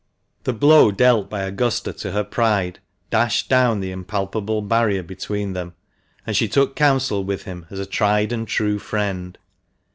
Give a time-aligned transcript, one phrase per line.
[0.45, 2.79] The blow dealt by Augusta to her pride
[3.11, 5.75] dashed down the impalpable barrier between them
[6.25, 9.37] and she took counsel with him as a tried and true friend.